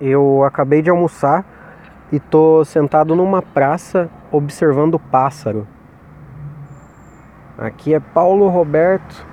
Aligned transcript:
Eu 0.00 0.42
acabei 0.44 0.80
de 0.80 0.88
almoçar 0.88 1.44
e 2.10 2.18
tô 2.18 2.64
sentado 2.64 3.14
numa 3.14 3.42
praça 3.42 4.08
observando 4.32 4.94
o 4.94 4.98
pássaro. 4.98 5.66
Aqui 7.58 7.92
é 7.92 8.00
Paulo 8.00 8.48
Roberto 8.48 9.26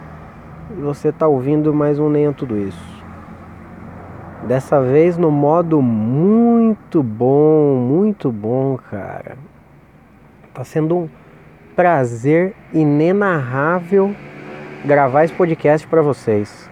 e 0.77 0.81
você 0.81 1.09
tá 1.09 1.25
ouvindo 1.25 1.73
mais 1.73 1.99
um 1.99 2.09
Nem 2.09 2.25
é 2.25 2.31
Tudo 2.33 2.57
Isso. 2.57 3.05
Dessa 4.45 4.81
vez 4.81 5.17
no 5.17 5.31
modo 5.31 5.81
muito 5.81 7.01
bom, 7.01 7.77
muito 7.77 8.29
bom, 8.29 8.77
cara. 8.91 9.37
Tá 10.53 10.65
sendo 10.65 10.97
um 10.97 11.09
prazer 11.77 12.53
inenarrável 12.73 14.13
gravar 14.83 15.23
esse 15.23 15.33
podcast 15.33 15.87
para 15.87 16.01
vocês. 16.01 16.69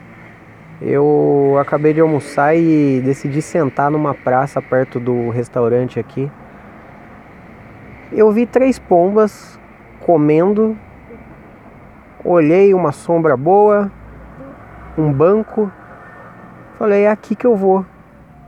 Eu 0.82 1.56
acabei 1.60 1.94
de 1.94 2.02
almoçar 2.02 2.54
e 2.54 3.00
decidi 3.00 3.42
sentar 3.42 3.90
numa 3.90 4.14
praça 4.14 4.62
perto 4.62 5.00
do 5.00 5.30
restaurante 5.30 6.00
aqui. 6.00 6.30
Eu 8.12 8.30
vi 8.32 8.46
três 8.46 8.78
pombas 8.78 9.58
comendo, 10.02 10.78
olhei 12.26 12.74
uma 12.74 12.92
sombra 12.92 13.38
boa, 13.38 13.90
um 14.98 15.14
banco, 15.14 15.72
falei: 16.78 17.04
é 17.04 17.10
aqui 17.10 17.36
que 17.36 17.48
eu 17.48 17.56
vou, 17.56 17.86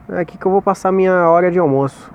é 0.10 0.20
aqui 0.20 0.38
que 0.38 0.46
eu 0.46 0.52
vou 0.52 0.62
passar 0.62 0.92
minha 0.92 1.30
hora 1.30 1.50
de 1.50 1.58
almoço. 1.58 2.12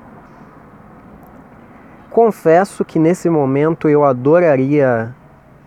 Confesso 2.10 2.84
que 2.84 2.98
nesse 2.98 3.30
momento 3.30 3.88
eu 3.88 4.04
adoraria 4.04 5.14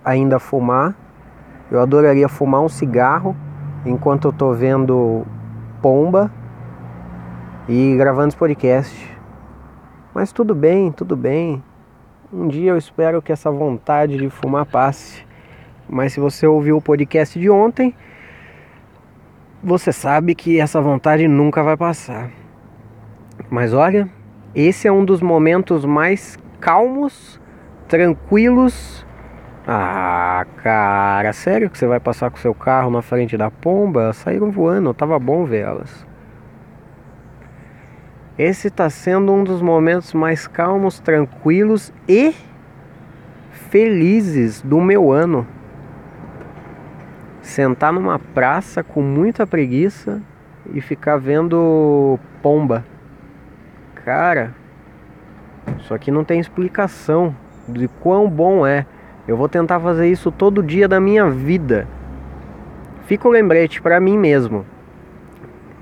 ainda 0.04 0.38
fumar, 0.38 0.94
eu 1.72 1.82
adoraria 1.82 2.30
fumar 2.30 2.62
um 2.62 2.70
cigarro 2.70 3.36
enquanto 3.86 4.28
eu 4.28 4.34
tô 4.34 4.54
vendo 4.54 5.26
Pomba 5.82 6.32
e 7.70 7.96
gravando 7.96 8.30
esse 8.30 8.38
podcast. 8.38 9.16
Mas 10.14 10.32
tudo 10.32 10.56
bem, 10.56 10.92
tudo 10.92 11.16
bem. 11.16 11.64
Um 12.34 12.48
dia 12.48 12.72
eu 12.72 12.78
espero 12.78 13.22
que 13.22 13.32
essa 13.32 13.52
vontade 13.52 14.18
de 14.18 14.30
fumar 14.30 14.66
passe. 14.66 15.24
Mas 15.88 16.14
se 16.14 16.20
você 16.20 16.48
ouviu 16.48 16.78
o 16.78 16.82
podcast 16.82 17.40
de 17.40 17.50
ontem, 17.50 17.94
você 19.64 19.92
sabe 19.92 20.34
que 20.34 20.60
essa 20.60 20.82
vontade 20.82 21.28
nunca 21.28 21.62
vai 21.62 21.78
passar. 21.78 22.32
Mas 23.50 23.74
olha, 23.74 24.10
esse 24.56 24.88
é 24.88 24.92
um 24.92 25.06
dos 25.06 25.22
momentos 25.22 25.86
mais 25.86 26.40
calmos, 26.60 27.40
tranquilos 27.88 29.06
ah, 29.68 30.46
cara, 30.58 31.34
sério 31.34 31.70
que 31.72 31.78
você 31.78 31.88
vai 31.88 32.00
passar 32.00 32.30
com 32.30 32.38
seu 32.38 32.54
carro 32.54 32.92
na 32.92 33.02
frente 33.02 33.36
da 33.36 33.50
pomba? 33.50 34.14
Saíram 34.14 34.52
voando, 34.52 34.94
tava 34.94 35.18
bom 35.18 35.44
ver 35.44 35.62
elas. 35.62 36.06
Esse 38.38 38.68
está 38.68 38.90
sendo 38.90 39.34
um 39.34 39.44
dos 39.44 39.62
momentos 39.62 40.14
mais 40.14 40.46
calmos, 40.46 41.00
tranquilos 41.00 41.92
e 42.08 42.36
felizes 43.70 44.62
do 44.62 44.80
meu 44.80 45.12
ano. 45.12 45.48
Sentar 47.42 47.92
numa 47.92 48.20
praça 48.20 48.84
com 48.84 49.02
muita 49.02 49.48
preguiça 49.48 50.22
e 50.74 50.82
ficar 50.82 51.18
vendo 51.18 52.20
pomba. 52.42 52.86
Cara, 54.04 54.54
isso 55.80 55.94
aqui 55.94 56.12
não 56.12 56.24
tem 56.24 56.40
explicação 56.40 57.36
de 57.68 57.88
quão 57.88 58.30
bom 58.30 58.68
é. 58.68 58.86
Eu 59.28 59.36
vou 59.36 59.50
tentar 59.50 59.80
fazer 59.80 60.08
isso 60.08 60.32
todo 60.32 60.62
dia 60.62 60.88
da 60.88 61.00
minha 61.00 61.28
vida. 61.30 61.88
Fica 63.08 63.28
o 63.28 63.32
lembrete 63.32 63.82
para 63.82 64.00
mim 64.00 64.18
mesmo. 64.18 64.66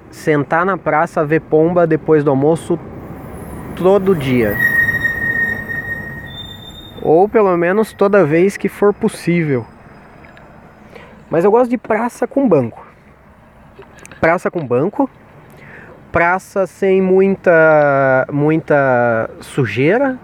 Sentar 0.10 0.66
na 0.66 0.78
praça 0.78 1.26
ver 1.26 1.42
pomba 1.42 1.86
depois 1.86 2.24
do 2.24 2.30
almoço 2.30 2.80
todo 3.76 4.16
dia. 4.16 4.56
Ou 7.02 7.28
pelo 7.28 7.56
menos 7.58 7.92
toda 7.92 8.24
vez 8.24 8.56
que 8.56 8.70
for 8.70 8.94
possível. 8.94 9.66
Mas 11.30 11.44
eu 11.44 11.52
gosto 11.52 11.70
de 11.70 11.78
praça 11.78 12.26
com 12.26 12.48
banco. 12.48 12.86
Praça 14.22 14.50
com 14.50 14.66
banco. 14.66 15.10
Praça 16.14 16.66
sem 16.66 17.02
muita 17.02 18.26
muita 18.32 19.30
sujeira. 19.42 20.18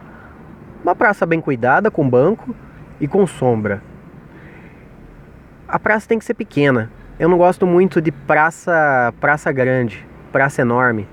Uma 0.82 0.96
praça 0.96 1.26
bem 1.26 1.42
cuidada 1.42 1.92
com 1.92 2.10
banco 2.10 2.56
e 3.00 3.08
com 3.08 3.26
sombra. 3.26 3.82
A 5.68 5.78
praça 5.80 6.08
tem 6.08 6.18
que 6.18 6.26
ser 6.26 6.34
pequena. 6.34 6.92
Eu 7.20 7.30
não 7.30 7.38
gosto 7.38 7.68
muito 7.68 8.02
de 8.02 8.12
praça, 8.12 9.14
praça 9.20 9.52
grande, 9.52 10.06
praça 10.32 10.62
enorme, 10.62 11.08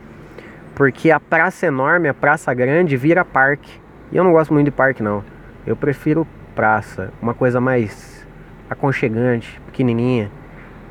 porque 0.74 1.10
a 1.10 1.18
praça 1.18 1.66
enorme, 1.66 2.08
a 2.08 2.14
praça 2.14 2.54
grande 2.54 2.96
vira 2.96 3.24
parque. 3.24 3.80
E 4.12 4.16
eu 4.16 4.22
não 4.22 4.32
gosto 4.32 4.54
muito 4.54 4.66
de 4.66 4.70
parque 4.70 5.02
não. 5.02 5.24
Eu 5.66 5.74
prefiro 5.74 6.26
praça, 6.54 7.12
uma 7.20 7.34
coisa 7.34 7.60
mais 7.60 8.26
aconchegante, 8.70 9.60
pequenininha. 9.66 10.30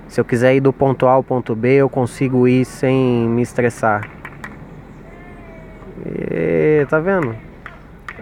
Se 0.07 0.19
eu 0.19 0.25
quiser 0.25 0.55
ir 0.55 0.59
do 0.59 0.71
ponto 0.71 1.07
A 1.07 1.11
ao 1.11 1.23
ponto 1.23 1.55
B, 1.55 1.75
eu 1.75 1.89
consigo 1.89 2.47
ir 2.47 2.65
sem 2.65 3.27
me 3.29 3.41
estressar. 3.41 4.07
E, 6.05 6.85
tá 6.89 6.99
vendo? 6.99 7.35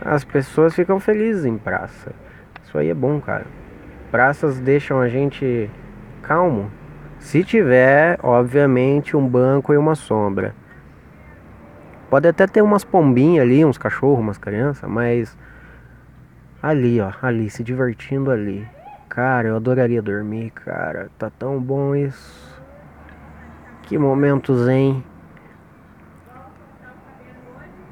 As 0.06 0.24
pessoas 0.24 0.74
ficam 0.74 1.00
felizes 1.00 1.44
em 1.44 1.58
praça. 1.58 2.14
Isso 2.74 2.80
aí 2.80 2.90
é 2.90 2.94
bom, 2.96 3.22
cara. 3.22 3.46
Praças 4.10 4.60
deixam 4.60 5.00
a 5.00 5.08
gente 5.08 5.70
calmo. 6.24 6.72
Se 7.20 7.44
tiver, 7.44 8.18
obviamente, 8.24 9.16
um 9.16 9.28
banco 9.28 9.72
e 9.76 9.78
uma 9.78 9.94
sombra. 9.94 10.56
Pode 12.10 12.28
até 12.28 12.48
ter 12.48 12.64
umas 12.64 12.84
pombinhas 12.84 13.44
ali, 13.46 13.64
uns 13.64 13.78
cachorros, 13.78 14.22
umas 14.22 14.40
crianças, 14.40 14.90
mas 14.90 15.38
ali, 16.64 17.00
ó, 17.00 17.12
ali, 17.22 17.48
se 17.48 17.64
divertindo 17.64 18.32
ali. 18.32 18.68
Cara, 19.08 19.50
eu 19.50 19.56
adoraria 19.56 20.02
dormir, 20.02 20.50
cara. 20.50 21.12
Tá 21.20 21.30
tão 21.30 21.62
bom 21.62 21.96
isso. 21.96 22.60
Que 23.84 24.00
momentos, 24.00 24.68
hein? 24.68 25.04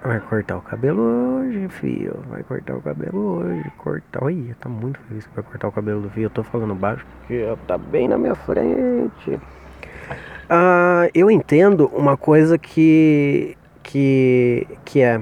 Vai 0.04 0.20
cortar 0.20 0.58
o 0.58 0.62
cabelo 0.62 1.00
hoje, 1.00 1.68
filho. 1.70 2.24
Vai 2.28 2.42
cortar 2.42 2.76
o 2.76 2.82
cabelo 2.82 3.38
hoje. 3.38 3.72
Cortar. 3.78 4.24
Olha, 4.24 4.56
tá 4.60 4.68
muito 4.68 5.00
feliz 5.02 5.28
que 5.28 5.36
vai 5.36 5.44
cortar 5.44 5.68
o 5.68 5.72
cabelo 5.72 6.02
do 6.02 6.10
filho. 6.10 6.26
Eu 6.26 6.30
tô 6.32 6.44
falando 6.44 6.74
baixo 6.74 7.06
porque 7.20 7.46
tá 7.68 7.78
bem 7.78 8.08
na 8.08 8.18
minha 8.18 8.34
frente. 8.34 9.40
Ah, 10.50 11.08
eu 11.14 11.30
entendo 11.30 11.86
uma 11.94 12.18
coisa 12.18 12.58
que. 12.58 13.56
que. 13.84 14.68
que 14.84 15.02
é. 15.02 15.22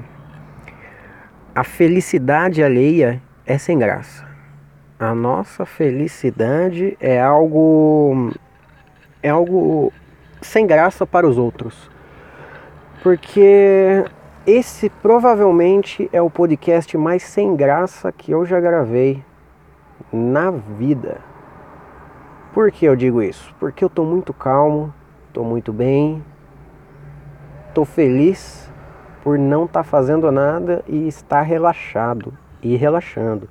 A 1.53 1.65
felicidade 1.65 2.63
alheia 2.63 3.21
é 3.45 3.57
sem 3.57 3.77
graça. 3.77 4.25
A 4.97 5.13
nossa 5.13 5.65
felicidade 5.65 6.95
é 7.01 7.21
algo. 7.21 8.31
é 9.21 9.27
algo 9.29 9.91
sem 10.41 10.65
graça 10.65 11.05
para 11.05 11.27
os 11.27 11.37
outros. 11.37 11.91
Porque 13.03 14.05
esse 14.49 14.89
provavelmente 14.89 16.09
é 16.11 16.19
o 16.19 16.27
podcast 16.27 16.97
mais 16.97 17.21
sem 17.21 17.55
graça 17.55 18.11
que 18.11 18.31
eu 18.31 18.43
já 18.47 18.59
gravei 18.59 19.23
na 20.11 20.49
vida. 20.49 21.19
Por 22.51 22.71
que 22.71 22.85
eu 22.85 22.95
digo 22.95 23.21
isso? 23.21 23.53
Porque 23.59 23.83
eu 23.83 23.89
tô 23.91 24.03
muito 24.03 24.33
calmo, 24.33 24.91
tô 25.31 25.43
muito 25.43 25.71
bem, 25.71 26.25
tô 27.75 27.85
feliz 27.85 28.71
por 29.23 29.37
não 29.37 29.65
estar 29.65 29.83
tá 29.83 29.83
fazendo 29.83 30.31
nada 30.31 30.83
e 30.87 31.07
estar 31.07 31.43
relaxado 31.43 32.35
e 32.59 32.75
relaxando. 32.75 33.47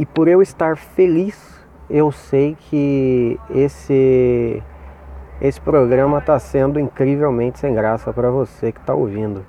E 0.00 0.04
por 0.04 0.26
eu 0.26 0.42
estar 0.42 0.76
feliz, 0.76 1.64
eu 1.88 2.10
sei 2.10 2.56
que 2.58 3.38
esse 3.50 4.60
esse 5.42 5.60
programa 5.60 6.18
está 6.18 6.38
sendo 6.38 6.78
incrivelmente 6.78 7.58
sem 7.58 7.74
graça 7.74 8.12
para 8.12 8.30
você 8.30 8.70
que 8.70 8.78
está 8.78 8.94
ouvindo. 8.94 9.44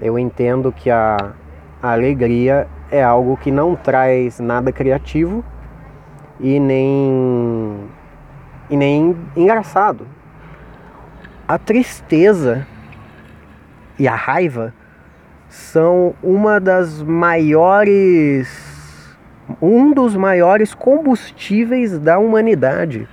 Eu 0.00 0.18
entendo 0.18 0.72
que 0.72 0.90
a, 0.90 1.34
alegria 1.80 2.66
é 2.90 3.00
algo 3.00 3.36
que 3.36 3.52
não 3.52 3.76
traz 3.76 4.40
nada 4.40 4.72
criativo 4.72 5.44
e 6.40 6.58
nem 6.58 7.88
e 8.68 8.76
nem 8.76 9.16
engraçado. 9.36 10.04
A 11.46 11.56
tristeza 11.58 12.66
e 14.00 14.08
a 14.08 14.16
raiva 14.16 14.74
são 15.48 16.12
uma 16.20 16.58
das 16.58 17.00
maiores 17.00 18.66
um 19.62 19.92
dos 19.92 20.16
maiores 20.16 20.74
combustíveis 20.74 22.00
da 22.00 22.18
humanidade. 22.18 23.08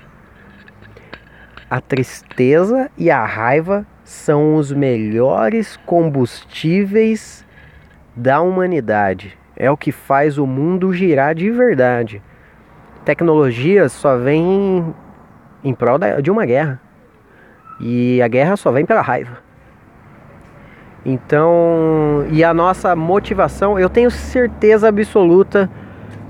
A 1.75 1.81
tristeza 1.81 2.89
e 2.97 3.11
a 3.11 3.25
raiva 3.25 3.85
são 4.01 4.55
os 4.55 4.71
melhores 4.71 5.75
combustíveis 5.85 7.45
da 8.15 8.39
humanidade. 8.39 9.37
É 9.57 9.69
o 9.69 9.75
que 9.75 9.91
faz 9.91 10.37
o 10.37 10.47
mundo 10.47 10.93
girar 10.93 11.35
de 11.35 11.51
verdade. 11.51 12.21
Tecnologia 13.03 13.89
só 13.89 14.17
vem 14.17 14.95
em 15.65 15.73
prol 15.73 15.99
de 16.23 16.31
uma 16.31 16.45
guerra. 16.45 16.79
E 17.81 18.21
a 18.21 18.27
guerra 18.29 18.55
só 18.55 18.71
vem 18.71 18.85
pela 18.85 19.01
raiva. 19.01 19.39
Então, 21.05 22.25
e 22.31 22.41
a 22.41 22.53
nossa 22.53 22.95
motivação, 22.95 23.77
eu 23.77 23.89
tenho 23.89 24.09
certeza 24.09 24.87
absoluta 24.87 25.69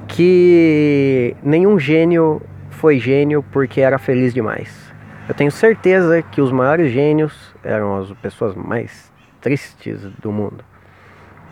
que 0.08 1.36
nenhum 1.44 1.78
gênio 1.78 2.42
foi 2.72 2.98
gênio 2.98 3.46
porque 3.52 3.80
era 3.80 4.00
feliz 4.00 4.34
demais. 4.34 4.95
Eu 5.28 5.34
tenho 5.34 5.52
certeza 5.52 6.22
que 6.22 6.40
os 6.40 6.52
maiores 6.52 6.92
gênios 6.92 7.56
eram 7.64 7.98
as 7.98 8.12
pessoas 8.12 8.54
mais 8.54 9.12
tristes 9.42 10.02
do 10.20 10.32
mundo. 10.32 10.64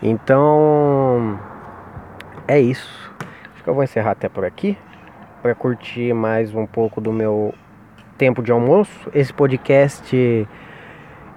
Então, 0.00 1.40
é 2.46 2.60
isso. 2.60 3.12
Acho 3.52 3.64
que 3.64 3.68
eu 3.68 3.74
vou 3.74 3.82
encerrar 3.82 4.12
até 4.12 4.28
por 4.28 4.44
aqui 4.44 4.78
para 5.42 5.56
curtir 5.56 6.14
mais 6.14 6.54
um 6.54 6.66
pouco 6.66 7.00
do 7.00 7.12
meu 7.12 7.52
tempo 8.16 8.44
de 8.44 8.52
almoço. 8.52 9.10
Esse 9.12 9.34
podcast 9.34 10.48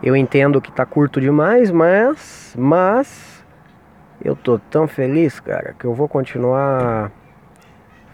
eu 0.04 0.16
entendo 0.16 0.62
que 0.62 0.72
tá 0.72 0.86
curto 0.86 1.19
demais, 1.19 1.72
mas 1.72 2.56
mas 2.56 3.44
eu 4.24 4.36
tô 4.36 4.60
tão 4.60 4.88
feliz, 4.88 5.40
cara, 5.40 5.75
que 5.78 5.86
eu 5.86 5.94
vou 5.95 6.07
continuar 6.07 7.12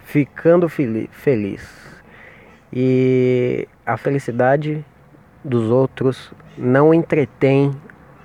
ficando 0.05 0.69
feliz. 0.69 1.91
E 2.71 3.67
a 3.85 3.97
felicidade 3.97 4.85
dos 5.43 5.69
outros 5.69 6.33
não 6.57 6.93
entretém 6.93 7.71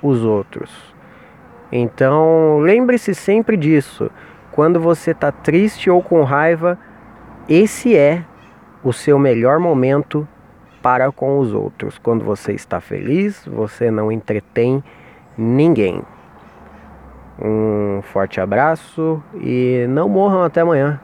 os 0.02 0.22
outros. 0.22 0.70
Então, 1.70 2.58
lembre-se 2.60 3.14
sempre 3.14 3.56
disso. 3.56 4.10
Quando 4.52 4.80
você 4.80 5.10
está 5.10 5.30
triste 5.30 5.90
ou 5.90 6.02
com 6.02 6.22
raiva, 6.22 6.78
esse 7.48 7.96
é 7.96 8.24
o 8.82 8.92
seu 8.92 9.18
melhor 9.18 9.58
momento 9.58 10.26
para 10.82 11.10
com 11.10 11.38
os 11.38 11.52
outros. 11.52 11.98
Quando 11.98 12.24
você 12.24 12.52
está 12.52 12.80
feliz, 12.80 13.44
você 13.46 13.90
não 13.90 14.10
entretém 14.10 14.82
ninguém. 15.36 16.02
Um 17.40 18.00
forte 18.02 18.40
abraço 18.40 19.22
e 19.40 19.86
não 19.88 20.08
morram 20.08 20.42
até 20.42 20.60
amanhã. 20.60 21.00